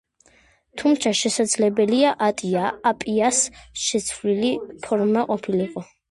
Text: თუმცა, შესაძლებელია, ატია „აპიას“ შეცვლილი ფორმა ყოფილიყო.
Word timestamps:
თუმცა, 0.81 1.11
შესაძლებელია, 1.17 2.13
ატია 2.27 2.63
„აპიას“ 2.91 3.41
შეცვლილი 3.83 4.49
ფორმა 4.87 5.27
ყოფილიყო. 5.29 5.85